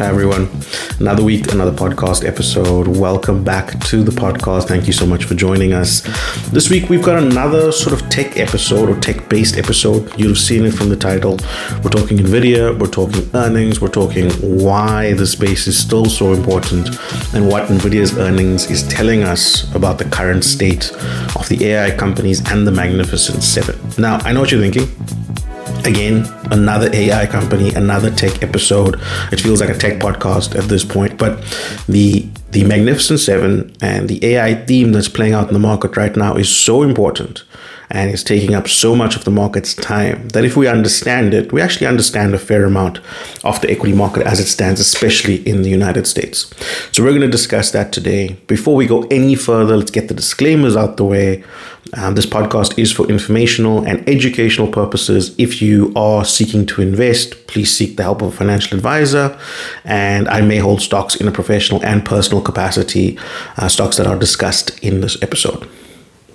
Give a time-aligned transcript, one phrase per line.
[0.00, 0.48] Hi, everyone.
[0.98, 2.88] Another week, another podcast episode.
[2.88, 4.66] Welcome back to the podcast.
[4.66, 6.00] Thank you so much for joining us.
[6.48, 10.18] This week, we've got another sort of tech episode or tech based episode.
[10.18, 11.32] You'd have seen it from the title.
[11.84, 16.88] We're talking NVIDIA, we're talking earnings, we're talking why the space is still so important
[17.34, 20.92] and what NVIDIA's earnings is telling us about the current state
[21.36, 23.78] of the AI companies and the Magnificent Seven.
[23.98, 24.88] Now, I know what you're thinking
[25.86, 29.00] Again, another AI company, another tech episode.
[29.32, 31.42] It feels like a tech podcast at this point, but
[31.88, 36.14] the the Magnificent Seven and the AI theme that's playing out in the market right
[36.16, 37.44] now is so important
[37.90, 41.52] and it's taking up so much of the market's time that if we understand it,
[41.52, 43.00] we actually understand a fair amount
[43.42, 46.52] of the equity market as it stands, especially in the United States.
[46.92, 48.36] So we're going to discuss that today.
[48.46, 51.42] Before we go any further, let's get the disclaimers out the way.
[51.94, 55.34] Um, this podcast is for informational and educational purposes.
[55.38, 59.36] If you are seeking to invest, please seek the help of a financial advisor.
[59.84, 63.18] And I may hold stocks in a professional and personal capacity,
[63.56, 65.68] uh, stocks that are discussed in this episode.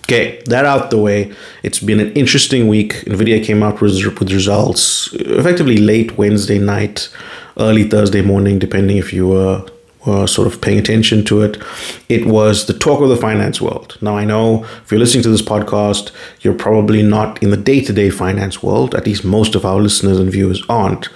[0.06, 1.34] Okay, that out the way.
[1.64, 2.94] It's been an interesting week.
[3.06, 4.00] Nvidia came out with,
[4.32, 7.10] results uh, effectively late Wednesday night,
[7.58, 9.66] early Thursday morning, depending if you were,
[10.06, 11.58] were sort of paying attention to it.
[12.08, 13.98] It was the talk of the finance world.
[14.00, 17.82] Now, I know if you're listening to this podcast, you're probably not in the day
[17.82, 18.94] to day finance world.
[18.94, 21.10] At least most of our listeners and viewers aren't.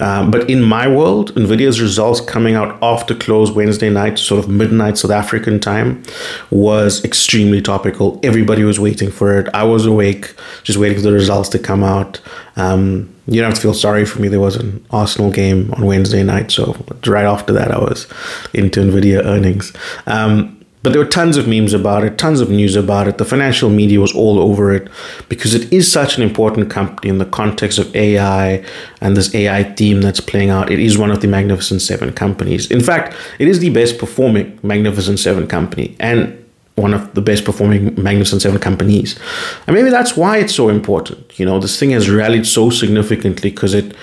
[0.00, 4.50] Um, but in my world, NVIDIA's results coming out after close Wednesday night, sort of
[4.50, 6.02] midnight South African time,
[6.50, 8.18] was extremely topical.
[8.22, 9.48] Everybody was waiting for it.
[9.52, 12.20] I was awake, just waiting for the results to come out.
[12.56, 14.28] Um, you don't have to feel sorry for me.
[14.28, 18.06] There was an Arsenal game on Wednesday night, so right after that, I was
[18.52, 19.72] into NVIDIA earnings.
[20.06, 23.18] Um, but there were tons of memes about it, tons of news about it.
[23.18, 24.88] The financial media was all over it
[25.28, 28.64] because it is such an important company in the context of AI
[29.00, 30.70] and this AI theme that's playing out.
[30.70, 32.70] It is one of the Magnificent Seven companies.
[32.70, 36.38] In fact, it is the best performing Magnificent Seven company and
[36.74, 39.18] one of the best performing Magnificent Seven companies.
[39.66, 41.38] And maybe that's why it's so important.
[41.38, 43.94] You know, this thing has rallied so significantly because it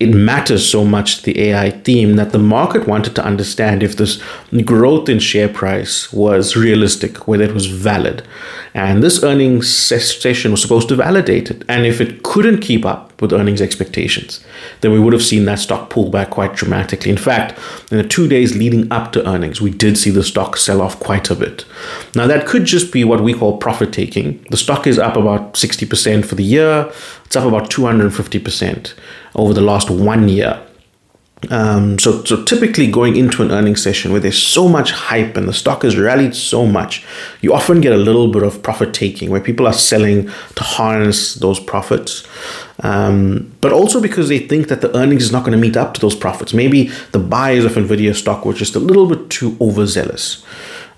[0.00, 4.20] it matters so much the AI theme that the market wanted to understand if this
[4.64, 8.22] growth in share price was realistic, whether it was valid.
[8.72, 11.64] And this earnings session was supposed to validate it.
[11.68, 14.42] And if it couldn't keep up with earnings expectations,
[14.80, 17.10] then we would have seen that stock pull back quite dramatically.
[17.10, 17.58] In fact,
[17.90, 20.98] in the two days leading up to earnings, we did see the stock sell off
[20.98, 21.66] quite a bit.
[22.14, 24.46] Now, that could just be what we call profit taking.
[24.50, 26.90] The stock is up about 60% for the year,
[27.26, 28.94] it's up about 250%
[29.34, 30.60] over the last one year.
[31.48, 35.48] Um, so, so typically going into an earnings session where there's so much hype and
[35.48, 37.04] the stock has rallied so much,
[37.40, 41.34] you often get a little bit of profit taking where people are selling to harness
[41.36, 42.26] those profits.
[42.80, 45.94] Um, but also because they think that the earnings is not going to meet up
[45.94, 46.52] to those profits.
[46.52, 50.44] Maybe the buyers of Nvidia stock were just a little bit too overzealous.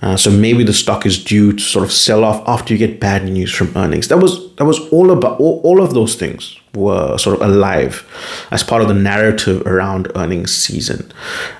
[0.00, 2.98] Uh, so maybe the stock is due to sort of sell off after you get
[2.98, 4.08] bad news from earnings.
[4.08, 8.06] That was that was all about all, all of those things were sort of alive
[8.50, 11.12] as part of the narrative around earnings season.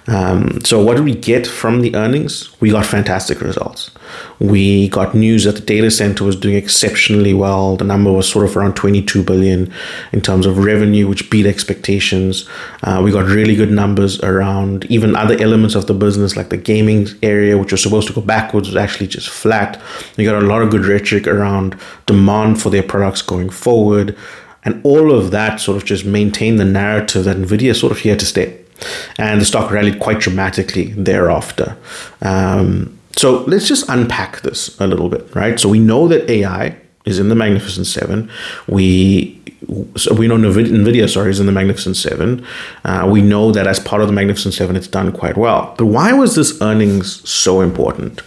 [0.07, 2.49] Um, so, what did we get from the earnings?
[2.61, 3.91] We got fantastic results.
[4.39, 7.77] We got news that the data center was doing exceptionally well.
[7.77, 9.73] The number was sort of around 22 billion
[10.13, 12.49] in terms of revenue, which beat expectations.
[12.83, 16.57] Uh, we got really good numbers around even other elements of the business, like the
[16.57, 19.81] gaming area, which was supposed to go backwards, was actually just flat.
[20.17, 24.17] We got a lot of good rhetoric around demand for their products going forward.
[24.65, 27.99] And all of that sort of just maintained the narrative that NVIDIA is sort of
[27.99, 28.59] here to stay.
[29.19, 31.77] And the stock rallied quite dramatically thereafter.
[32.21, 35.59] Um, so let's just unpack this a little bit, right?
[35.59, 38.31] So we know that AI is in the Magnificent Seven.
[38.69, 39.41] We
[39.97, 42.45] so we know Nvidia, sorry, is in the Magnificent Seven.
[42.85, 45.75] Uh, we know that as part of the Magnificent Seven, it's done quite well.
[45.79, 48.23] But why was this earnings so important?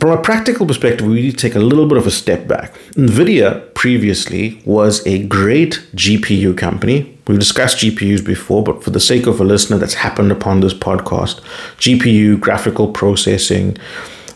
[0.00, 2.72] From a practical perspective, we need to take a little bit of a step back.
[2.92, 7.18] NVIDIA previously was a great GPU company.
[7.28, 10.72] We've discussed GPUs before, but for the sake of a listener that's happened upon this
[10.72, 11.42] podcast,
[11.76, 13.76] GPU, graphical processing,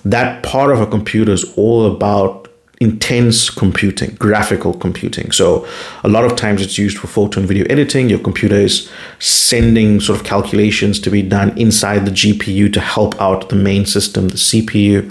[0.05, 2.44] that part of a computer is all about
[2.85, 5.33] intense computing, graphical computing.
[5.33, 5.67] So
[6.05, 8.09] a lot of times it's used for photo and video editing.
[8.09, 13.21] Your computer is sending sort of calculations to be done inside the GPU to help
[13.21, 15.11] out the main system, the CPU.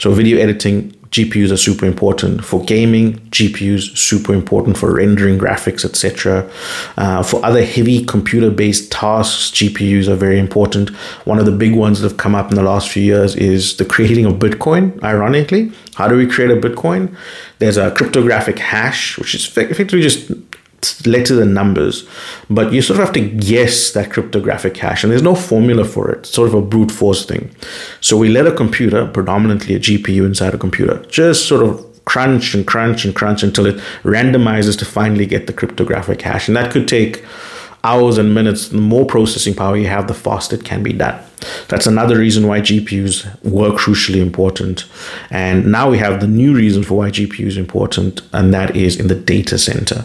[0.00, 3.18] So video editing GPUs are super important for gaming.
[3.30, 6.50] GPUs super important for rendering graphics, etc.
[6.96, 10.90] Uh, for other heavy computer-based tasks, GPUs are very important.
[11.24, 13.76] One of the big ones that have come up in the last few years is
[13.76, 15.02] the creating of Bitcoin.
[15.02, 17.14] Ironically, how do we create a Bitcoin?
[17.58, 20.30] There's a cryptographic hash, which is effectively just
[21.06, 22.08] letters and numbers,
[22.48, 26.10] but you sort of have to guess that cryptographic hash, and there's no formula for
[26.10, 26.18] it.
[26.18, 27.54] It's sort of a brute force thing.
[28.00, 32.54] So we let a computer, predominantly a GPU inside a computer, just sort of crunch
[32.54, 36.70] and crunch and crunch until it randomizes to finally get the cryptographic hash, and that
[36.72, 37.24] could take
[37.84, 38.68] hours and minutes.
[38.68, 41.20] The more processing power you have, the faster it can be done.
[41.68, 44.84] That's another reason why GPUs were crucially important.
[45.30, 48.98] And now we have the new reason for why GPU is important, and that is
[48.98, 50.04] in the data center.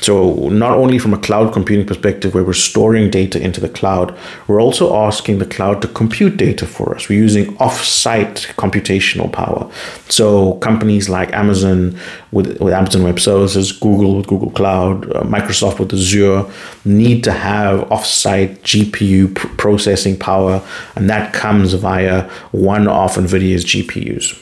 [0.00, 4.16] So, not only from a cloud computing perspective, where we're storing data into the cloud,
[4.46, 7.08] we're also asking the cloud to compute data for us.
[7.08, 9.70] We're using off site computational power.
[10.08, 11.98] So, companies like Amazon
[12.32, 16.44] with, with Amazon Web Services, Google with Google Cloud, uh, Microsoft with Azure
[16.84, 20.62] need to have off site GPU pr- processing power
[20.96, 24.38] and that comes via one of NVIDIA's GPUs.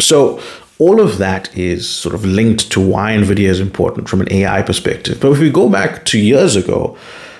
[0.00, 0.40] So
[0.78, 4.62] all of that is sort of linked to why NVIDIA is important from an AI
[4.62, 5.20] perspective.
[5.20, 6.98] But if we go back two years ago,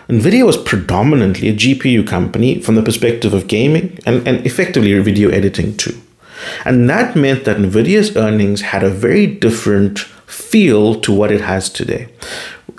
[0.09, 5.31] NVIDIA was predominantly a GPU company from the perspective of gaming and, and effectively video
[5.31, 6.01] editing too.
[6.65, 11.69] And that meant that NVIDIA's earnings had a very different feel to what it has
[11.69, 12.09] today.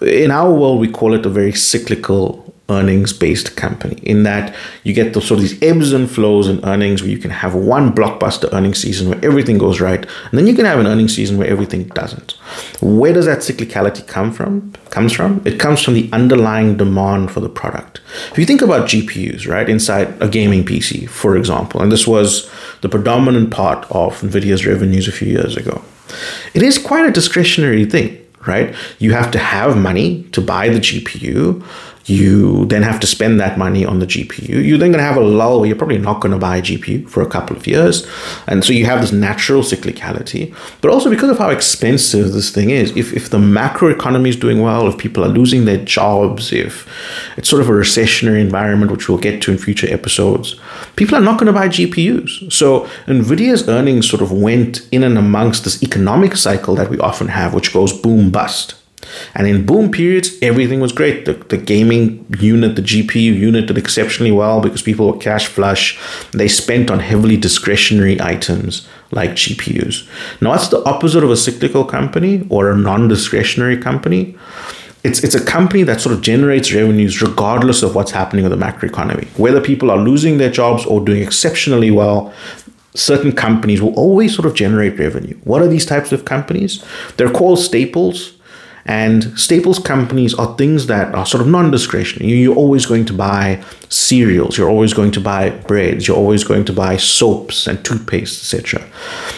[0.02, 4.54] In our world, we call it a very cyclical earnings based company in that
[4.84, 7.56] you get the sort of these ebbs and flows in earnings where you can have
[7.56, 11.16] one blockbuster earnings season where everything goes right and then you can have an earnings
[11.16, 12.32] season where everything doesn't.
[12.82, 14.74] Where does that cyclicality come from?
[14.90, 15.42] Comes from?
[15.46, 18.02] It comes from the underlying demand for the product.
[18.32, 22.50] If you think about gpus right inside a gaming pc for example and this was
[22.82, 25.84] the predominant part of nvidia's revenues a few years ago
[26.54, 28.74] it is quite a discretionary thing right?
[29.00, 31.64] You have to have money to buy the gpu
[32.08, 34.66] you then have to spend that money on the GPU.
[34.66, 36.62] You're then going to have a lull where you're probably not going to buy a
[36.62, 38.08] GPU for a couple of years.
[38.48, 40.56] And so you have this natural cyclicality.
[40.82, 44.38] But also because of how expensive this thing is, if, if the macro economy is
[44.38, 46.88] doing well, if people are losing their jobs, if
[47.38, 50.56] it's sort of a recessionary environment, which we'll get to in future episodes,
[50.96, 52.54] people are not going to buy GPUs.
[52.54, 57.28] So NVIDIA's earnings sort of went in and amongst this economic cycle that we often
[57.28, 58.76] have, which goes boom bust.
[59.36, 61.26] And in boom periods, everything was great.
[61.26, 66.00] The, the gaming unit, the GPU unit did exceptionally well because people were cash flush.
[66.32, 70.08] They spent on heavily discretionary items like GPUs.
[70.42, 74.38] Now, that's the opposite of a cyclical company or a non discretionary company.
[75.04, 78.66] It's, it's a company that sort of generates revenues regardless of what's happening with the
[78.66, 79.28] macroeconomy.
[79.38, 82.34] Whether people are losing their jobs or doing exceptionally well,
[82.98, 85.38] certain companies will always sort of generate revenue.
[85.44, 86.84] What are these types of companies?
[87.16, 88.37] They're called staples
[88.88, 92.32] and staples companies are things that are sort of non discretionary.
[92.34, 96.64] You're always going to buy cereals, you're always going to buy breads, you're always going
[96.66, 98.88] to buy soaps and toothpaste, etc.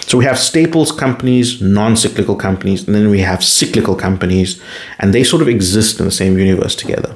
[0.01, 4.61] So we have staples companies, non cyclical companies, and then we have cyclical companies,
[4.99, 7.15] and they sort of exist in the same universe together.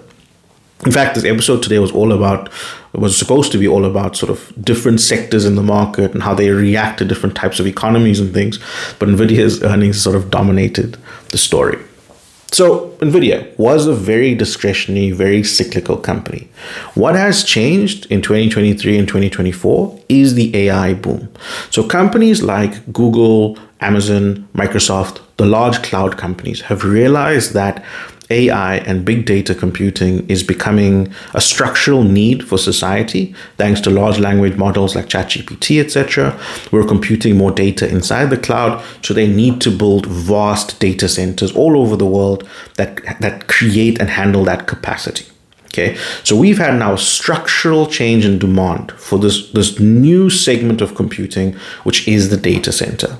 [0.86, 2.52] In fact, this episode today was all about
[2.94, 6.34] was supposed to be all about sort of different sectors in the market and how
[6.34, 8.60] they react to different types of economies and things.
[9.00, 10.98] But Nvidia's earnings sort of dominated
[11.30, 11.80] the story.
[12.54, 16.50] So, NVIDIA was a very discretionary, very cyclical company.
[16.94, 21.30] What has changed in 2023 and 2024 is the AI boom.
[21.72, 27.84] So, companies like Google, Amazon, Microsoft, the large cloud companies have realized that
[28.34, 34.20] AI and big data computing is becoming a structural need for society thanks to large
[34.20, 36.38] language models like ChatGPT, etc.
[36.72, 41.52] We're computing more data inside the cloud, so they need to build vast data centers
[41.56, 45.33] all over the world that, that create and handle that capacity.
[45.74, 50.94] Okay, so we've had now structural change in demand for this, this new segment of
[50.94, 51.54] computing,
[51.84, 53.18] which is the data center.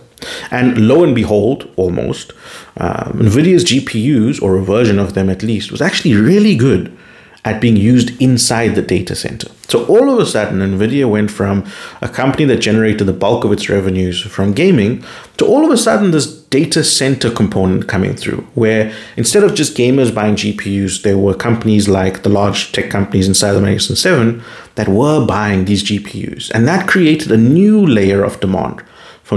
[0.52, 2.32] And lo and behold, almost,
[2.78, 6.96] uh, NVIDIA's GPUs, or a version of them at least, was actually really good
[7.44, 9.50] at being used inside the data center.
[9.68, 11.66] So all of a sudden, NVIDIA went from
[12.02, 15.04] a company that generated the bulk of its revenues from gaming
[15.38, 19.76] to all of a sudden this data center component coming through, where instead of just
[19.76, 24.44] gamers buying GPUs, there were companies like the large tech companies inside the Magnificent Seven
[24.76, 26.52] that were buying these GPUs.
[26.54, 28.84] And that created a new layer of demand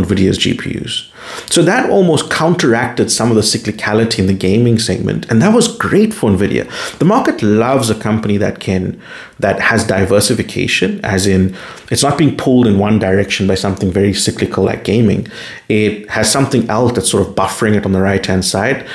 [0.01, 1.11] NVIDIA's GPUs.
[1.51, 5.29] So that almost counteracted some of the cyclicality in the gaming segment.
[5.31, 6.99] And that was great for NVIDIA.
[6.99, 9.01] The market loves a company that can,
[9.41, 11.57] that has diversification, as in
[11.91, 15.27] it's not being pulled in one direction by something very cyclical like gaming.
[15.69, 18.87] It has something else that's sort of buffering it on the right hand side,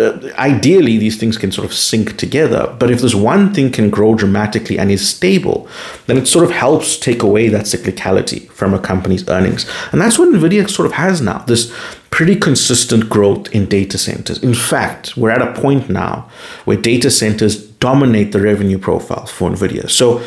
[0.00, 3.90] uh, ideally these things can sort of sync together but if this one thing can
[3.90, 5.68] grow dramatically and is stable
[6.06, 10.18] then it sort of helps take away that cyclicality from a company's earnings and that's
[10.18, 11.72] what nvidia sort of has now this
[12.10, 14.42] pretty consistent growth in data centers.
[14.42, 16.28] In fact, we're at a point now
[16.64, 19.88] where data centers dominate the revenue profile for NVIDIA.
[19.88, 20.22] So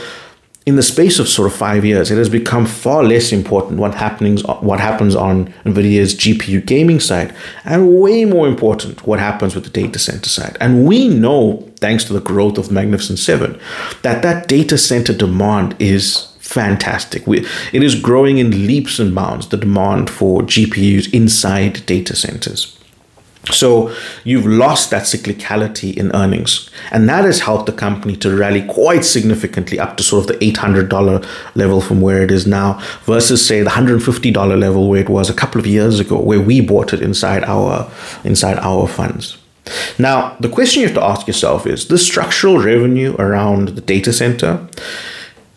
[0.65, 3.93] in the space of sort of five years, it has become far less important what
[3.95, 9.65] happens what happens on NVIDIA's GPU gaming side, and way more important what happens with
[9.65, 10.57] the data center side.
[10.61, 13.59] And we know, thanks to the growth of Magnificent Seven,
[14.03, 17.27] that that data center demand is fantastic.
[17.27, 19.49] We, it is growing in leaps and bounds.
[19.49, 22.77] The demand for GPUs inside data centers.
[23.51, 26.69] So you've lost that cyclicality in earnings.
[26.91, 30.51] And that has helped the company to rally quite significantly up to sort of the
[30.51, 35.29] $800 level from where it is now versus say the $150 level where it was
[35.29, 37.91] a couple of years ago where we bought it inside our
[38.23, 39.37] inside our funds.
[39.99, 44.13] Now, the question you have to ask yourself is the structural revenue around the data
[44.13, 44.67] center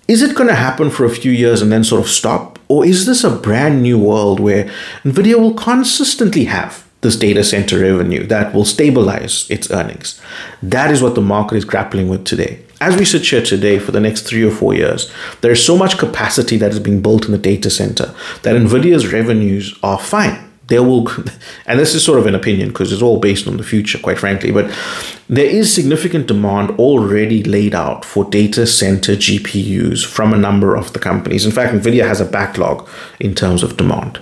[0.09, 2.61] is it going to happen for a few years and then sort of stop?
[2.69, 4.71] Or is this a brand new world where
[5.02, 10.21] NVIDIA will consistently have this data center revenue that will stabilize its earnings.
[10.62, 12.62] That is what the market is grappling with today.
[12.81, 15.11] As we sit here today for the next three or four years,
[15.41, 19.12] there is so much capacity that is being built in the data center that NVIDIA's
[19.12, 20.43] revenues are fine.
[20.69, 21.09] They will,
[21.67, 24.19] and this is sort of an opinion because it's all based on the future, quite
[24.19, 24.71] frankly, but
[25.29, 30.93] there is significant demand already laid out for data center GPUs from a number of
[30.93, 31.47] the companies.
[31.47, 32.88] In fact, NVIDIA has a backlog
[33.21, 34.19] in terms of demand.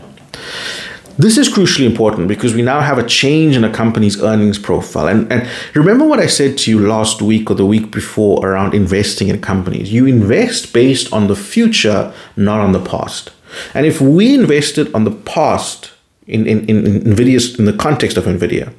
[1.16, 5.06] This is crucially important because we now have a change in a company's earnings profile.
[5.06, 8.74] And, and remember what I said to you last week or the week before around
[8.74, 9.92] investing in companies.
[9.92, 13.30] You invest based on the future, not on the past.
[13.74, 15.92] And if we invested on the past
[16.26, 18.72] in, in, in, in NVIDIA's in the context of NVIDIA,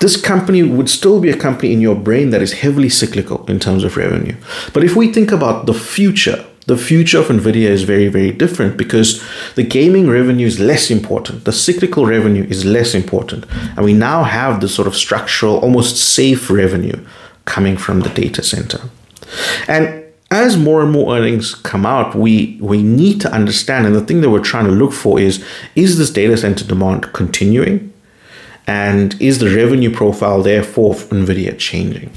[0.00, 3.60] this company would still be a company in your brain that is heavily cyclical in
[3.60, 4.34] terms of revenue.
[4.72, 8.78] But if we think about the future, the future of Nvidia is very, very different
[8.78, 9.22] because
[9.56, 11.44] the gaming revenue is less important.
[11.44, 13.44] The cyclical revenue is less important.
[13.76, 16.98] And we now have the sort of structural, almost safe revenue
[17.44, 18.80] coming from the data center.
[19.68, 24.06] And as more and more earnings come out, we, we need to understand, and the
[24.06, 27.92] thing that we're trying to look for is is this data center demand continuing?
[28.66, 32.12] And is the revenue profile, therefore, NVIDIA changing?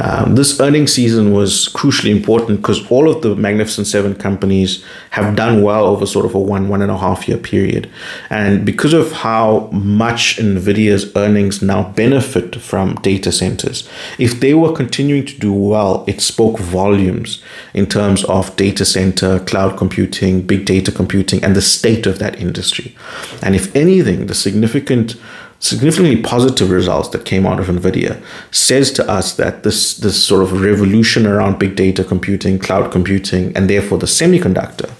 [0.00, 5.34] Um, this earnings season was crucially important because all of the Magnificent Seven companies have
[5.34, 7.90] done well over sort of a one, one and a half year period.
[8.30, 13.88] And because of how much NVIDIA's earnings now benefit from data centers,
[14.18, 17.42] if they were continuing to do well, it spoke volumes
[17.74, 22.38] in terms of data center, cloud computing, big data computing, and the state of that
[22.38, 22.94] industry.
[23.42, 25.16] And if anything, the significant
[25.60, 30.42] significantly positive results that came out of NVIDIA says to us that this, this sort
[30.42, 34.90] of revolution around big data computing, cloud computing, and therefore the semiconductor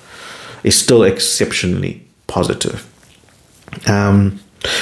[0.64, 2.86] is still exceptionally positive.
[3.86, 4.40] Um,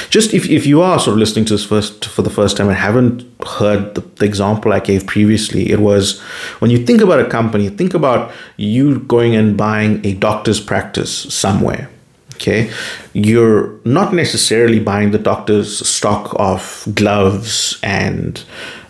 [0.09, 2.67] just if, if you are sort of listening to this first for the first time
[2.67, 6.19] and haven't heard the, the, example I gave previously, it was
[6.59, 11.11] when you think about a company, think about you going and buying a doctor's practice
[11.31, 11.89] somewhere
[12.37, 12.71] okay?
[13.13, 18.43] You're not necessarily buying the doctor's stock of gloves and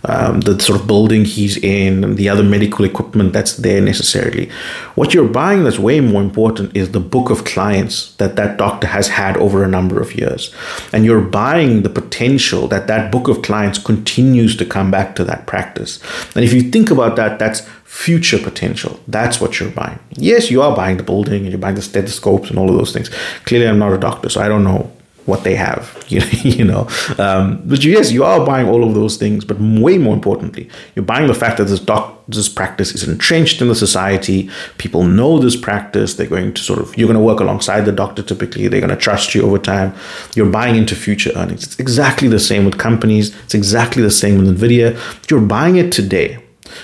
[0.07, 4.49] um, the sort of building he's in and the other medical equipment that's there necessarily.
[4.95, 8.87] What you're buying that's way more important is the book of clients that that doctor
[8.87, 10.53] has had over a number of years.
[10.93, 15.23] And you're buying the potential that that book of clients continues to come back to
[15.25, 15.99] that practice.
[16.35, 18.99] And if you think about that that's future potential.
[19.07, 19.97] That's what you're buying.
[20.11, 22.91] Yes, you are buying the building and you're buying the stethoscopes and all of those
[22.91, 23.09] things.
[23.45, 24.91] Clearly, I'm not a doctor, so I don't know
[25.25, 25.93] what they have.
[26.57, 26.87] You know,
[27.19, 29.43] um, but yes, you are buying all of those things.
[29.43, 33.61] But way more importantly, you're buying the fact that this doc, this practice is entrenched
[33.61, 34.49] in the society.
[34.77, 36.13] People know this practice.
[36.13, 38.23] They're going to sort of you're going to work alongside the doctor.
[38.23, 39.93] Typically, they're going to trust you over time.
[40.33, 41.63] You're buying into future earnings.
[41.65, 43.35] It's exactly the same with companies.
[43.43, 44.97] It's exactly the same with Nvidia.
[45.29, 46.39] You're buying it today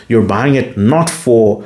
[0.08, 1.64] you're buying it not for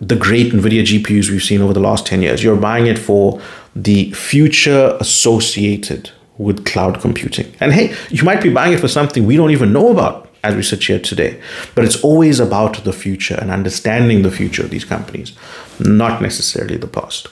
[0.00, 2.42] the great NVIDIA GPUs we've seen over the last 10 years.
[2.42, 3.40] You're buying it for
[3.74, 7.54] the future associated with cloud computing.
[7.60, 10.54] And hey, you might be buying it for something we don't even know about as
[10.54, 11.40] we sit here today.
[11.74, 15.32] But it's always about the future and understanding the future of these companies,
[15.80, 17.28] not necessarily the past.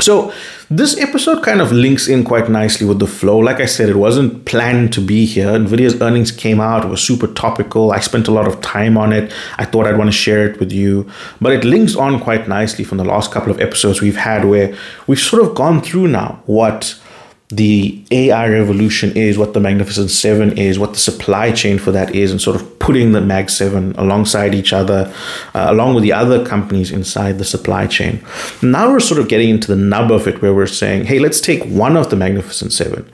[0.00, 0.32] So,
[0.70, 3.38] this episode kind of links in quite nicely with the flow.
[3.38, 5.48] Like I said, it wasn't planned to be here.
[5.48, 7.90] NVIDIA's earnings came out, it was super topical.
[7.90, 9.32] I spent a lot of time on it.
[9.56, 11.10] I thought I'd want to share it with you.
[11.40, 14.76] But it links on quite nicely from the last couple of episodes we've had where
[15.06, 17.00] we've sort of gone through now what
[17.50, 22.14] the AI revolution is, what the Magnificent Seven is, what the supply chain for that
[22.14, 25.12] is, and sort of putting the Mag Seven alongside each other,
[25.54, 28.22] uh, along with the other companies inside the supply chain.
[28.60, 31.40] Now we're sort of getting into the nub of it, where we're saying, hey, let's
[31.40, 33.10] take one of the Magnificent Seven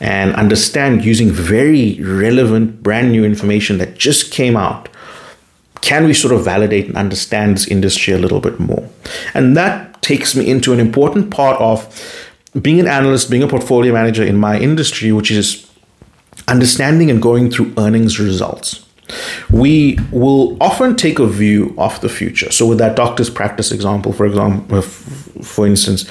[0.00, 4.90] and understand using very relevant, brand new information that just came out.
[5.80, 8.86] Can we sort of validate and understand this industry a little bit more?
[9.32, 11.86] And that takes me into an important part of
[12.60, 15.68] being an analyst, being a portfolio manager in my industry, which is
[16.46, 18.84] understanding and going through earnings results.
[19.50, 22.52] We will often take a view of the future.
[22.52, 26.06] So, with that doctor's practice example, for example, uh, for instance,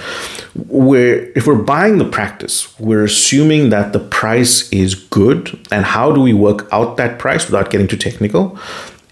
[0.56, 6.12] where if we're buying the practice, we're assuming that the price is good, and how
[6.12, 8.58] do we work out that price without getting too technical?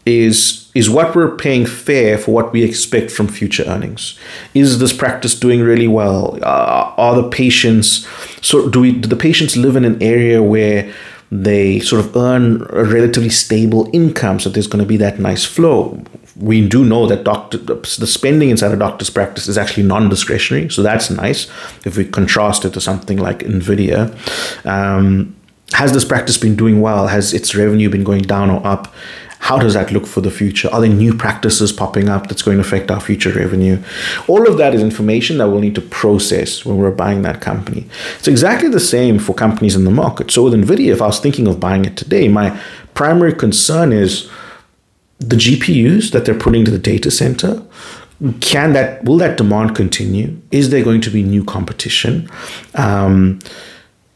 [0.06, 4.20] Is is what we're paying fair for what we expect from future earnings.
[4.54, 6.38] Is this practice doing really well?
[6.44, 8.08] Uh, are the patients
[8.42, 10.94] so do we do the patients live in an area where
[11.32, 15.44] they sort of earn a relatively stable income so there's going to be that nice
[15.44, 16.04] flow?
[16.36, 20.84] We do know that doctor the spending inside a doctor's practice is actually non-discretionary so
[20.84, 21.50] that's nice.
[21.84, 24.14] If we contrast it to something like nvidia
[24.68, 25.36] um,
[25.74, 27.08] has this practice been doing well?
[27.08, 28.94] Has its revenue been going down or up
[29.46, 30.68] how does that look for the future?
[30.74, 33.80] Are there new practices popping up that's going to affect our future revenue?
[34.28, 37.86] All of that is information that we'll need to process when we're buying that company.
[38.18, 40.32] It's exactly the same for companies in the market.
[40.32, 42.60] So with NVIDIA, if I was thinking of buying it today, my
[42.96, 44.28] primary concern is
[45.20, 47.64] the GPUs that they're putting to the data center
[48.42, 52.30] can that will that demand continue is there going to be new competition
[52.76, 53.38] um,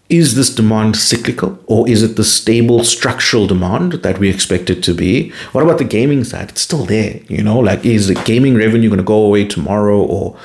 [0.09, 4.83] is this demand cyclical or is it the stable structural demand that we expect it
[4.83, 5.29] to be?
[5.51, 6.49] What about the gaming side?
[6.49, 10.01] It's still there, you know, like is the gaming revenue going to go away tomorrow
[10.01, 10.37] or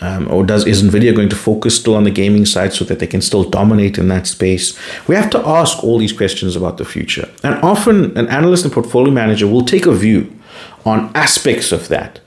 [0.00, 3.00] um, or does is Nvidia going to focus still on the gaming side so that
[3.00, 4.78] they can still dominate in that space?
[5.08, 7.28] We have to ask all these questions about the future.
[7.42, 10.32] And often an analyst and portfolio manager will take a view
[10.84, 12.20] on aspects of that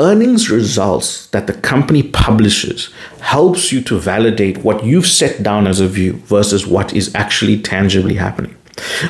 [0.00, 2.90] earnings results that the company publishes
[3.20, 7.60] helps you to validate what you've set down as a view versus what is actually
[7.60, 8.56] tangibly happening.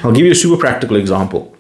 [0.02, 1.56] I'll give you a super practical example.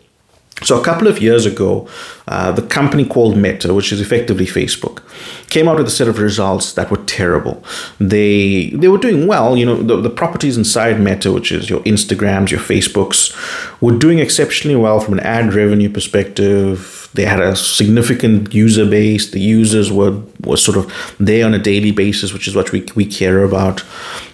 [0.62, 1.88] So, a couple of years ago,
[2.28, 5.00] uh, the company called Meta, which is effectively Facebook,
[5.48, 7.64] came out with a set of results that were terrible.
[7.98, 11.80] They they were doing well, you know, the, the properties inside Meta, which is your
[11.84, 13.32] Instagrams, your Facebooks,
[13.80, 19.30] were doing exceptionally well from an ad revenue perspective they had a significant user base.
[19.30, 22.86] The users were were sort of there on a daily basis, which is what we,
[22.94, 23.84] we care about.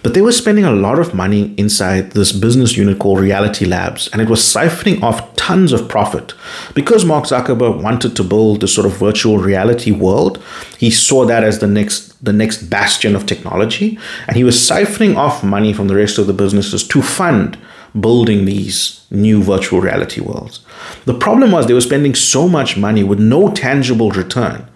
[0.03, 4.09] But they were spending a lot of money inside this business unit called Reality Labs,
[4.09, 6.33] and it was siphoning off tons of profit.
[6.75, 10.41] Because Mark Zuckerberg wanted to build this sort of virtual reality world,
[10.77, 15.15] he saw that as the next the next bastion of technology, and he was siphoning
[15.15, 17.57] off money from the rest of the businesses to fund
[17.99, 20.59] building these new virtual reality worlds.
[21.05, 24.67] The problem was they were spending so much money with no tangible return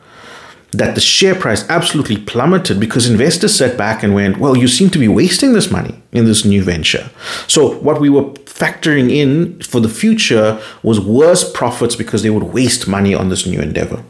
[0.71, 4.89] that the share price absolutely plummeted because investors sat back and went, Well, you seem
[4.91, 7.10] to be wasting this money in this new venture.
[7.47, 12.43] So, what we were factoring in for the future was worse profits because they would
[12.43, 14.04] waste money on this new endeavor.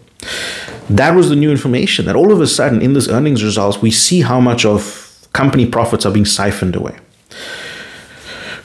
[0.90, 3.92] That was the new information that all of a sudden in this earnings results, we
[3.92, 6.98] see how much of company profits are being siphoned away.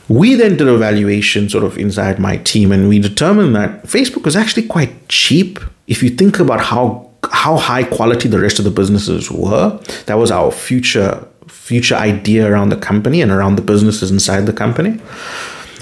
[0.09, 4.25] We then did a valuation sort of inside my team, and we determined that Facebook
[4.25, 5.59] was actually quite cheap.
[5.87, 10.15] If you think about how how high quality the rest of the businesses were, that
[10.15, 15.01] was our future future idea around the company and around the businesses inside the company.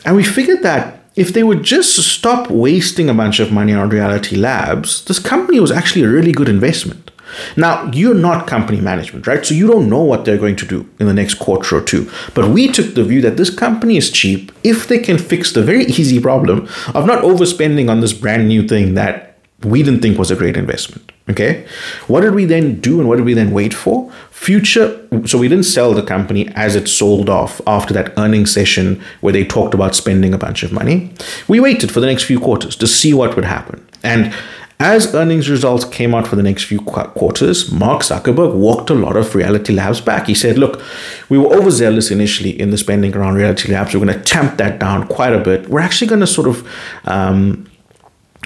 [0.05, 3.89] And we figured that if they would just stop wasting a bunch of money on
[3.89, 7.11] reality labs, this company was actually a really good investment.
[7.57, 9.45] Now, you're not company management, right?
[9.45, 12.11] So you don't know what they're going to do in the next quarter or two.
[12.35, 15.63] But we took the view that this company is cheap if they can fix the
[15.63, 20.19] very easy problem of not overspending on this brand new thing that we didn't think
[20.19, 21.11] was a great investment.
[21.31, 21.67] Okay.
[22.07, 24.13] What did we then do and what did we then wait for?
[24.31, 25.01] Future.
[25.27, 29.33] So we didn't sell the company as it sold off after that earnings session where
[29.33, 31.13] they talked about spending a bunch of money.
[31.49, 33.87] We waited for the next few quarters to see what would happen.
[34.03, 34.35] And
[34.81, 39.17] as earnings results came out for the next few quarters, Mark Zuckerberg walked a lot
[39.17, 40.27] of Reality Labs back.
[40.27, 40.83] He said, Look,
[41.29, 43.95] we were overzealous initially in the spending around Reality Labs.
[43.95, 45.69] We're going to tamp that down quite a bit.
[45.69, 46.69] We're actually going to sort of
[47.05, 47.67] um,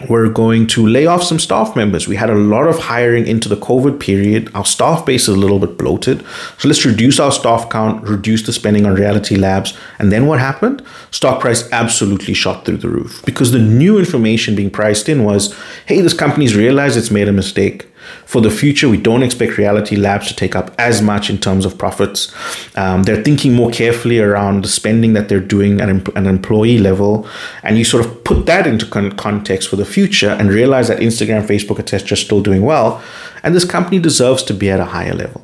[0.08, 2.06] we're going to lay off some staff members.
[2.06, 4.50] We had a lot of hiring into the COVID period.
[4.54, 6.24] Our staff base is a little bit bloated.
[6.58, 9.76] So let's reduce our staff count, reduce the spending on reality labs.
[9.98, 10.82] And then what happened?
[11.10, 15.54] Stock price absolutely shot through the roof because the new information being priced in was
[15.86, 17.87] hey, this company's realized it's made a mistake.
[18.24, 21.64] For the future, we don't expect Reality Labs to take up as much in terms
[21.64, 22.32] of profits.
[22.76, 27.26] Um, they're thinking more carefully around the spending that they're doing at an employee level.
[27.62, 30.98] And you sort of put that into con- context for the future and realize that
[31.00, 32.12] Instagram, Facebook, etc.
[32.12, 33.02] are still doing well.
[33.42, 35.42] And this company deserves to be at a higher level.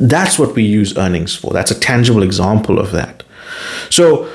[0.00, 1.52] That's what we use earnings for.
[1.52, 3.22] That's a tangible example of that.
[3.90, 4.28] So,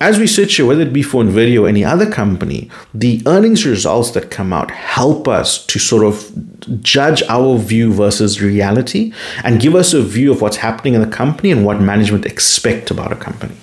[0.00, 3.66] as we sit here, whether it be for NVIDIA or any other company, the earnings
[3.66, 9.12] results that come out help us to sort of judge our view versus reality
[9.44, 12.90] and give us a view of what's happening in the company and what management expect
[12.90, 13.54] about a company.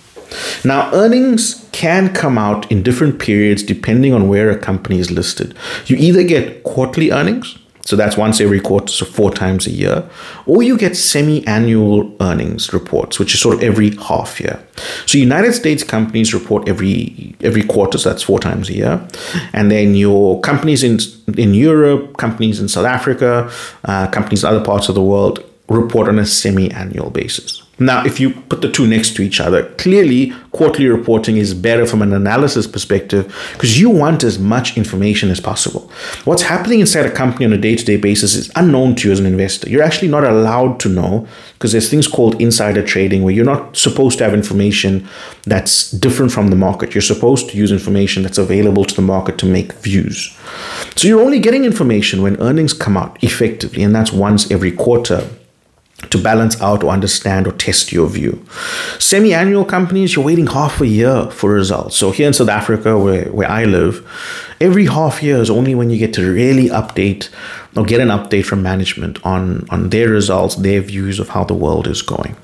[0.64, 5.56] Now, earnings can come out in different periods depending on where a company is listed.
[5.86, 10.04] You either get quarterly earnings, so that's once every quarter, so four times a year.
[10.46, 14.62] Or you get semi-annual earnings reports, which is sort of every half year.
[15.06, 19.08] So United States companies report every every quarter, so that's four times a year.
[19.54, 21.00] And then your companies in
[21.38, 23.50] in Europe, companies in South Africa,
[23.86, 27.64] uh, companies in other parts of the world report on a semi-annual basis.
[27.80, 31.86] Now, if you put the two next to each other, clearly quarterly reporting is better
[31.86, 35.92] from an analysis perspective because you want as much information as possible.
[36.26, 39.12] What's happening inside a company on a day to day basis is unknown to you
[39.12, 39.70] as an investor.
[39.70, 43.78] You're actually not allowed to know because there's things called insider trading where you're not
[43.78, 45.08] supposed to have information
[45.44, 46.96] that's different from the market.
[46.96, 50.36] You're supposed to use information that's available to the market to make views.
[50.96, 55.28] So you're only getting information when earnings come out effectively, and that's once every quarter
[56.18, 58.46] to balance out or understand or test your view.
[59.00, 61.96] Semi annual companies, you're waiting half a year for results.
[61.96, 64.06] So here in South Africa, where, where I live,
[64.60, 67.30] every half year is only when you get to really update
[67.76, 71.54] or get an update from management on, on their results, their views of how the
[71.54, 72.36] world is going.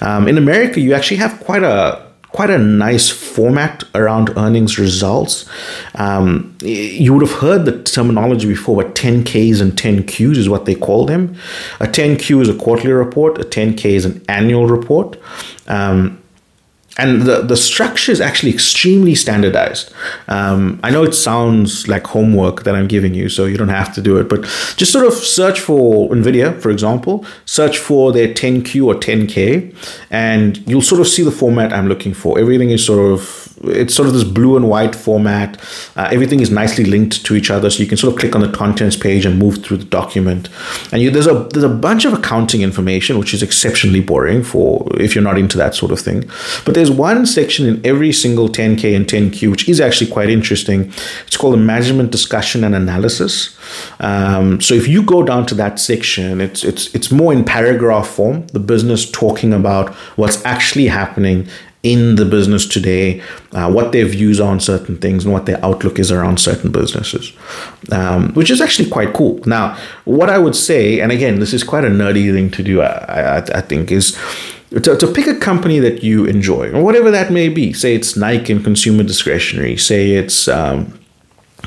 [0.00, 2.02] Um, in America, you actually have quite a
[2.34, 5.48] quite a nice format around earnings results.
[5.94, 10.74] Um, you would have heard the terminology before, but 10Ks and 10Qs is what they
[10.74, 11.36] call them.
[11.78, 15.16] A 10Q is a quarterly report, a 10K is an annual report.
[15.68, 16.20] Um,
[16.96, 19.92] and the, the structure is actually extremely standardized.
[20.28, 23.92] Um, I know it sounds like homework that I'm giving you, so you don't have
[23.94, 24.42] to do it, but
[24.76, 29.74] just sort of search for NVIDIA, for example, search for their 10Q or 10K,
[30.10, 32.38] and you'll sort of see the format I'm looking for.
[32.38, 35.60] Everything is sort of it's sort of this blue and white format.
[35.96, 38.40] Uh, everything is nicely linked to each other, so you can sort of click on
[38.40, 40.48] the contents page and move through the document.
[40.92, 44.86] And you, there's a there's a bunch of accounting information, which is exceptionally boring for
[45.00, 46.28] if you're not into that sort of thing.
[46.64, 50.92] But there's one section in every single 10K and 10Q, which is actually quite interesting.
[51.26, 53.56] It's called the management discussion and analysis.
[54.00, 58.08] Um, so if you go down to that section, it's it's it's more in paragraph
[58.08, 58.46] form.
[58.48, 61.48] The business talking about what's actually happening
[61.84, 65.64] in the business today, uh, what their views are on certain things, and what their
[65.64, 67.32] outlook is around certain businesses,
[67.92, 69.38] um, which is actually quite cool.
[69.46, 72.80] Now, what I would say, and again, this is quite a nerdy thing to do,
[72.80, 74.18] I, I, I think, is
[74.70, 77.72] to, to pick a company that you enjoy, or whatever that may be.
[77.72, 79.76] Say it's Nike and consumer discretionary.
[79.76, 80.98] Say it's um,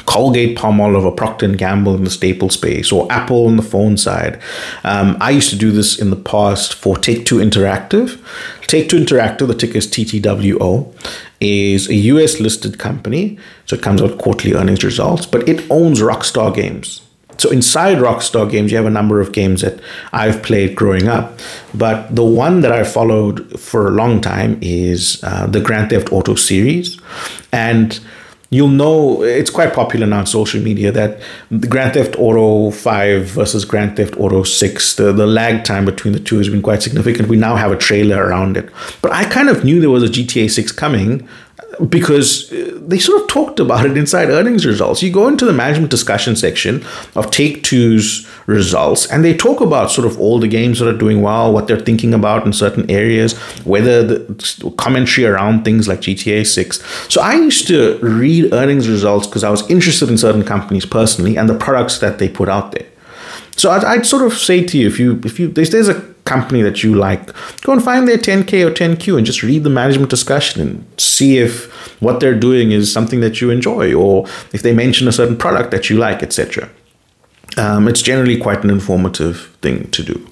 [0.06, 4.40] Colgate Palmolive or Procter Gamble in the staple space or Apple on the phone side.
[4.84, 8.20] Um, I used to do this in the past for Take Two Interactive.
[8.68, 10.94] Take Two Interactive, the ticker is TTWO,
[11.40, 13.38] is a US listed company.
[13.66, 17.02] So it comes out quarterly earnings results, but it owns Rockstar Games.
[17.38, 19.80] So inside Rockstar Games, you have a number of games that
[20.12, 21.40] I've played growing up,
[21.74, 26.12] but the one that I followed for a long time is uh, the Grand Theft
[26.12, 27.00] Auto series,
[27.52, 28.00] and
[28.50, 31.20] you'll know it's quite popular now on social media that
[31.70, 36.20] Grand Theft Auto 5 versus Grand Theft Auto 6, the, the lag time between the
[36.20, 37.28] two has been quite significant.
[37.28, 38.70] We now have a trailer around it.
[39.02, 41.28] But I kind of knew there was a GTA 6 coming
[41.90, 45.04] because uh, they sort of talked about it inside earnings results.
[45.04, 46.84] You go into the management discussion section
[47.16, 50.98] of Take Two's results, and they talk about sort of all the games that are
[50.98, 56.02] doing well, what they're thinking about in certain areas, whether the commentary around things like
[56.02, 57.14] GTA 6.
[57.14, 61.38] So I used to read earnings results because I was interested in certain companies personally
[61.38, 62.88] and the products that they put out there.
[63.58, 66.00] So I'd, I'd sort of say to you, if you if you there's, there's a
[66.28, 69.70] company that you like, go and find their 10K or 10Q and just read the
[69.70, 74.62] management discussion and see if what they're doing is something that you enjoy or if
[74.62, 76.70] they mention a certain product that you like, etc.
[77.58, 80.28] Um, it's generally quite an informative thing to do.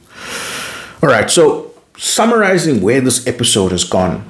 [1.01, 4.29] All right, so summarizing where this episode has gone,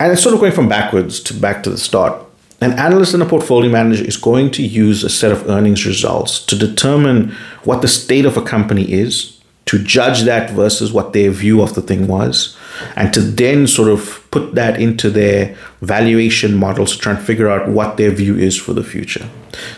[0.00, 2.20] and it's sort of going from backwards to back to the start.
[2.60, 6.44] An analyst and a portfolio manager is going to use a set of earnings results
[6.46, 7.34] to determine
[7.64, 9.33] what the state of a company is,
[9.66, 12.56] to judge that versus what their view of the thing was,
[12.96, 17.48] and to then sort of put that into their valuation models to try and figure
[17.48, 19.26] out what their view is for the future.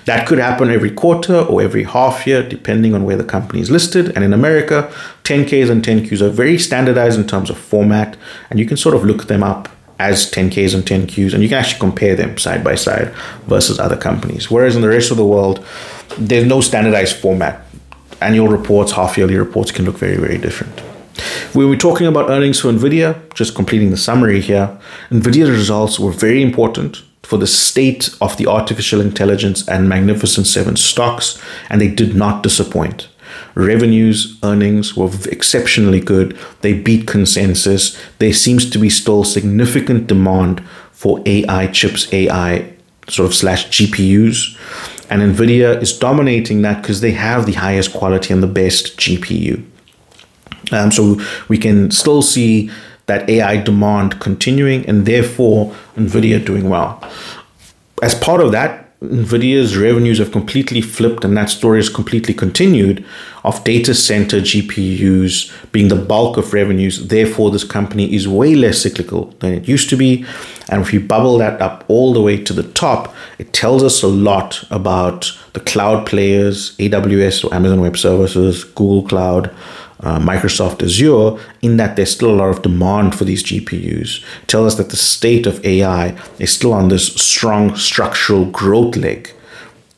[0.06, 3.70] That could happen every quarter or every half year, depending on where the company is
[3.70, 4.12] listed.
[4.16, 4.90] And in America,
[5.24, 8.16] 10Ks and 10Qs are very standardized in terms of format,
[8.50, 9.68] and you can sort of look them up
[9.98, 13.12] as 10Ks and 10Qs, and you can actually compare them side by side
[13.46, 14.50] versus other companies.
[14.50, 15.64] Whereas in the rest of the world,
[16.18, 17.65] there's no standardized format
[18.20, 20.80] annual reports, half yearly reports can look very, very different.
[21.52, 24.78] When we're talking about earnings for NVIDIA, just completing the summary here,
[25.10, 30.76] NVIDIA's results were very important for the state of the artificial intelligence and Magnificent Seven
[30.76, 33.08] stocks, and they did not disappoint.
[33.54, 36.38] Revenues, earnings were exceptionally good.
[36.60, 37.98] They beat consensus.
[38.18, 42.72] There seems to be still significant demand for AI chips, AI
[43.08, 44.56] sort of slash GPUs.
[45.08, 49.64] And NVIDIA is dominating that because they have the highest quality and the best GPU.
[50.72, 52.70] Um, so we can still see
[53.06, 57.00] that AI demand continuing and therefore NVIDIA doing well.
[58.02, 63.04] As part of that, NVIDIA's revenues have completely flipped, and that story is completely continued
[63.44, 67.06] of data center GPUs being the bulk of revenues.
[67.08, 70.24] Therefore, this company is way less cyclical than it used to be.
[70.70, 74.02] And if you bubble that up all the way to the top, it tells us
[74.02, 79.54] a lot about the cloud players, AWS or Amazon Web Services, Google Cloud,
[80.06, 84.24] uh, Microsoft Azure, in that there's still a lot of demand for these GPUs.
[84.46, 89.32] Tell us that the state of AI is still on this strong structural growth leg,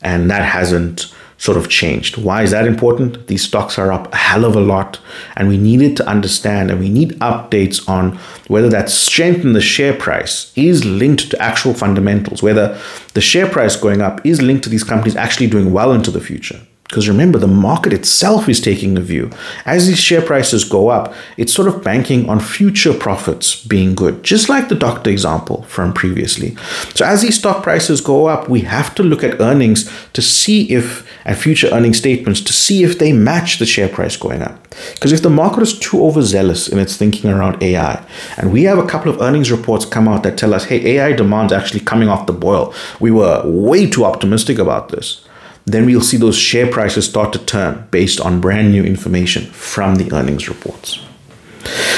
[0.01, 2.17] and that hasn't sort of changed.
[2.17, 3.27] Why is that important?
[3.27, 4.99] These stocks are up a hell of a lot,
[5.35, 8.17] and we needed to understand and we need updates on
[8.47, 12.81] whether that strength in the share price is linked to actual fundamentals, whether
[13.13, 16.19] the share price going up is linked to these companies actually doing well into the
[16.19, 16.59] future.
[16.89, 19.29] Because remember, the market itself is taking a view.
[19.63, 24.23] As these share prices go up, it's sort of banking on future profits being good,
[24.23, 26.55] just like the doctor example from previously.
[26.95, 30.71] So, as these stock prices go up, we have to look at earnings to see
[30.71, 34.59] if, and future earning statements to see if they match the share price going up.
[34.95, 38.03] Because if the market is too overzealous in its thinking around AI,
[38.35, 41.13] and we have a couple of earnings reports come out that tell us, hey, AI
[41.13, 45.23] demand's actually coming off the boil, we were way too optimistic about this
[45.65, 49.95] then we'll see those share prices start to turn based on brand new information from
[49.95, 50.99] the earnings reports.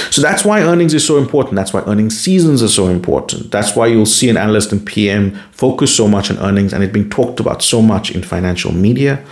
[0.09, 1.55] So that's why earnings is so important.
[1.55, 3.51] That's why earnings seasons are so important.
[3.51, 6.91] That's why you'll see an analyst and PM focus so much on earnings and it
[6.91, 9.23] being talked about so much in financial media.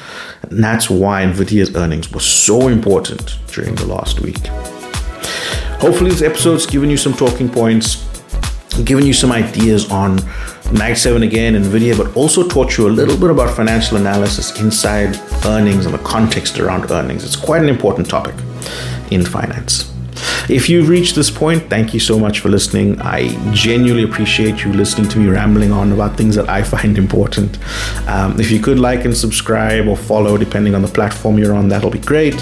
[0.44, 4.48] And that's why NVIDIA's earnings were so important during the last week.
[5.82, 8.06] Hopefully, this episode's given you some talking points,
[8.86, 10.20] given you some ideas on
[10.72, 15.20] Mag 7 again, NVIDIA, but also taught you a little bit about financial analysis inside
[15.46, 17.24] earnings and the context around earnings.
[17.24, 18.36] It's quite an important topic
[19.12, 19.92] in finance.
[20.50, 23.00] If you've reached this point, thank you so much for listening.
[23.02, 27.58] I genuinely appreciate you listening to me rambling on about things that I find important.
[28.08, 31.68] Um, if you could like and subscribe or follow, depending on the platform you're on,
[31.68, 32.36] that'll be great.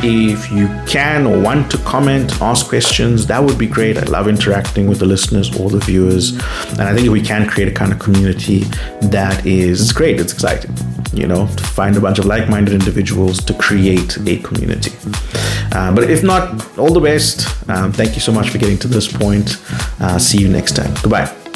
[0.00, 3.98] If you can or want to comment, ask questions, that would be great.
[3.98, 6.32] I love interacting with the listeners or the viewers.
[6.72, 8.60] And I think we can create a kind of community
[9.02, 10.72] that is it's great, it's exciting,
[11.12, 14.92] you know, to find a bunch of like minded individuals to create a community.
[15.72, 17.48] Uh, but if not, all the best.
[17.68, 19.56] Um, thank you so much for getting to this point.
[20.00, 20.94] Uh, see you next time.
[21.02, 21.47] Goodbye.